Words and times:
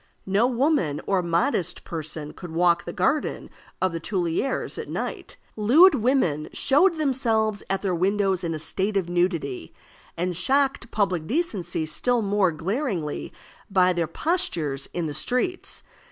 No 0.25 0.47
woman 0.47 0.99
or 1.05 1.21
modest 1.21 1.83
person 1.83 2.33
could 2.33 2.49
walk 2.49 2.85
the 2.85 2.91
garden 2.91 3.51
of 3.79 3.91
the 3.91 3.99
Tuileries 3.99 4.79
at 4.79 4.89
night. 4.89 5.37
Lewd 5.55 5.93
women 5.93 6.49
showed 6.53 6.95
themselves 6.97 7.61
at 7.69 7.83
their 7.83 7.93
windows 7.93 8.43
in 8.43 8.55
a 8.55 8.57
state 8.57 8.97
of 8.97 9.09
nudity, 9.09 9.75
and 10.17 10.35
shocked 10.35 10.89
public 10.89 11.27
decency 11.27 11.85
still 11.85 12.23
more 12.23 12.51
glaringly 12.51 13.31
by 13.69 13.93
their 13.93 14.07
postures 14.07 14.89
in 14.91 15.05
the 15.05 15.13
streets. 15.13 15.83